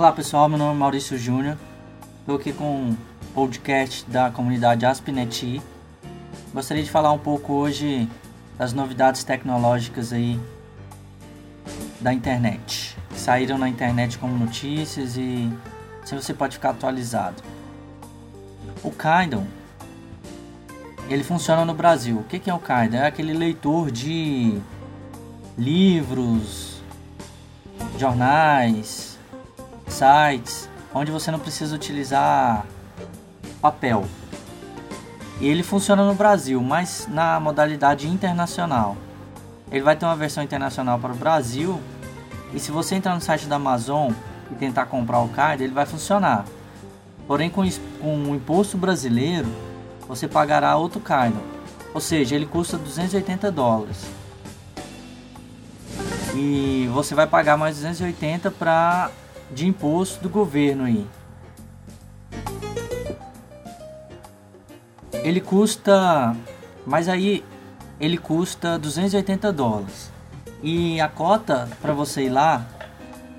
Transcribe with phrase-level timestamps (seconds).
[0.00, 1.58] Olá pessoal, meu nome é Maurício Júnior.
[2.20, 2.96] Estou aqui com o
[3.34, 5.60] podcast da comunidade Aspineti.
[6.54, 8.08] Gostaria de falar um pouco hoje
[8.56, 10.40] das novidades tecnológicas aí
[12.00, 12.96] da internet.
[13.10, 15.52] Que saíram na internet como notícias e
[16.02, 17.42] assim você pode ficar atualizado.
[18.82, 19.46] O Kindle
[21.10, 22.20] ele funciona no Brasil.
[22.20, 23.00] O que é o Kindle?
[23.00, 24.58] É aquele leitor de
[25.58, 26.80] livros,
[27.98, 29.09] jornais,
[29.90, 32.66] sites onde você não precisa utilizar
[33.60, 34.04] papel.
[35.40, 38.96] E ele funciona no Brasil, mas na modalidade internacional.
[39.70, 41.80] Ele vai ter uma versão internacional para o Brasil.
[42.52, 44.12] E se você entrar no site da Amazon
[44.50, 46.44] e tentar comprar o card, ele vai funcionar.
[47.26, 47.62] Porém, com,
[48.00, 49.48] com o imposto brasileiro,
[50.06, 51.34] você pagará outro card.
[51.94, 54.04] Ou seja, ele custa 280 dólares.
[56.34, 59.10] E você vai pagar mais 280 para
[59.52, 61.06] de imposto do governo aí.
[65.12, 66.34] Ele custa,
[66.86, 67.44] mas aí
[68.00, 70.10] ele custa 280 dólares.
[70.62, 72.66] E a cota para você ir lá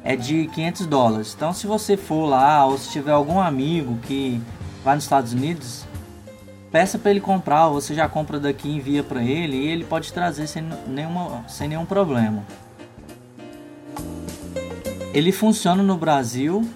[0.04, 1.34] é de 500 dólares.
[1.36, 4.42] Então, se você for lá ou se tiver algum amigo que
[4.84, 5.86] vai nos Estados Unidos,
[6.72, 7.68] peça para ele comprar.
[7.68, 11.68] Ou você já compra daqui envia para ele e ele pode trazer sem, nenhuma, sem
[11.68, 12.44] nenhum problema.
[15.14, 16.68] Ele funciona no Brasil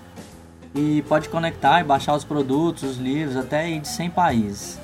[0.74, 4.80] e pode conectar e baixar os produtos, os livros, até ir de 100 países.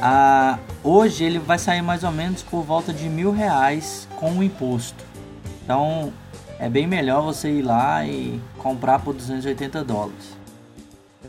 [0.00, 4.44] Ah, hoje ele vai sair mais ou menos por volta de mil reais com o
[4.44, 5.04] imposto.
[5.64, 6.12] Então
[6.56, 10.36] é bem melhor você ir lá e comprar por 280 dólares.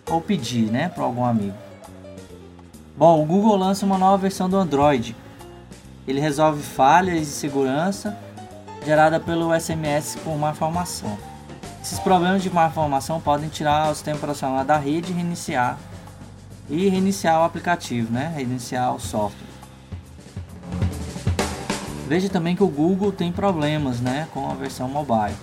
[0.07, 1.57] Ou pedir, né, para algum amigo.
[2.95, 5.15] Bom, o Google lança uma nova versão do Android.
[6.07, 8.15] Ele resolve falhas de segurança
[8.85, 11.17] gerada pelo SMS por má formação.
[11.81, 15.77] Esses problemas de má formação podem tirar o sistema operacional da rede e reiniciar
[16.69, 18.31] e reiniciar o aplicativo, né?
[18.35, 19.49] Reiniciar o software.
[22.07, 25.35] Veja também que o Google tem problemas, né, com a versão mobile.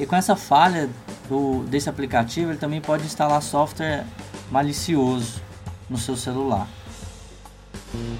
[0.00, 0.90] E com essa falha
[1.28, 4.04] do, desse aplicativo, ele também pode instalar software
[4.50, 5.40] malicioso
[5.88, 6.66] no seu celular.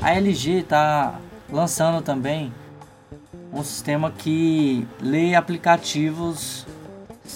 [0.00, 1.14] A LG está
[1.50, 2.52] lançando também
[3.52, 6.66] um sistema que lê aplicativos,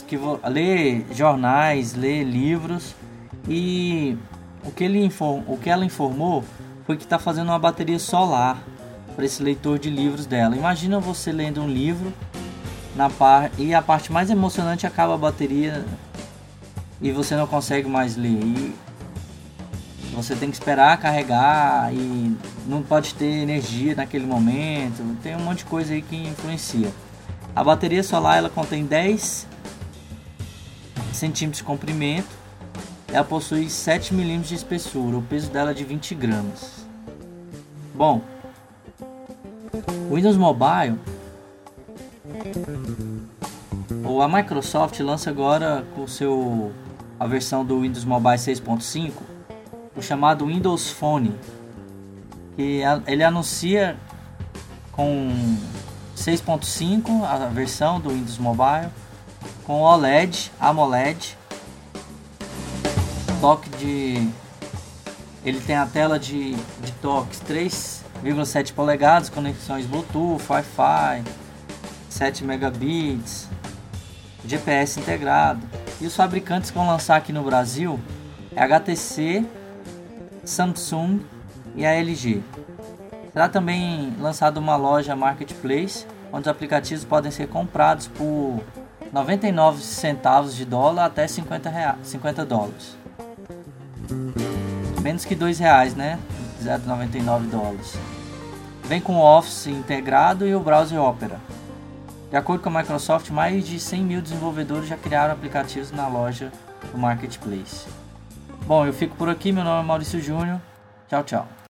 [0.06, 2.94] que lê jornais, lê livros
[3.48, 4.16] e
[4.64, 6.44] o que, ele inform, o que ela informou
[6.86, 8.62] foi que está fazendo uma bateria solar
[9.14, 10.56] para esse leitor de livros dela.
[10.56, 12.12] Imagina você lendo um livro
[12.96, 15.84] na par e a parte mais emocionante acaba a bateria
[17.00, 18.28] e você não consegue mais ler.
[18.28, 18.74] E
[20.14, 22.36] você tem que esperar carregar e
[22.66, 25.02] não pode ter energia naquele momento.
[25.22, 26.92] Tem um monte de coisa aí que influencia.
[27.54, 29.46] A bateria solar ela contém 10
[31.12, 32.28] centímetros de comprimento.
[33.12, 35.16] Ela possui 7 milímetros de espessura.
[35.16, 36.86] O peso dela é de 20 gramas.
[37.94, 38.20] Bom,
[40.10, 40.98] o Windows Mobile
[44.04, 46.72] ou a Microsoft lança agora com seu
[47.18, 49.33] a versão do Windows Mobile 6.5
[49.96, 51.34] o chamado Windows Phone,
[52.56, 53.96] que ele anuncia
[54.92, 55.56] com
[56.16, 58.88] 6.5 a versão do Windows Mobile,
[59.64, 61.36] com OLED, AMOLED,
[63.40, 64.30] toque de
[65.44, 71.22] ele tem a tela de, de toques 3,7 polegadas, conexões Bluetooth, Wi-Fi,
[72.08, 73.46] 7 megabits,
[74.46, 75.60] GPS integrado.
[76.00, 78.00] E os fabricantes que vão lançar aqui no Brasil
[78.56, 79.44] é HTC,
[80.44, 81.20] Samsung
[81.74, 82.42] e a LG.
[83.32, 88.60] Será também lançada uma loja marketplace onde os aplicativos podem ser comprados por
[89.12, 92.96] 99 centavos de dólar até 50, reais, 50 dólares.
[95.00, 96.18] Menos que 2 reais, né?
[96.62, 97.96] 0,99 dólares.
[98.84, 101.38] Vem com o Office integrado e o browser Opera.
[102.30, 106.50] De acordo com a Microsoft, mais de 100 mil desenvolvedores já criaram aplicativos na loja
[106.90, 107.86] do Marketplace.
[108.66, 109.52] Bom, eu fico por aqui.
[109.52, 110.60] Meu nome é Maurício Júnior.
[111.08, 111.63] Tchau, tchau.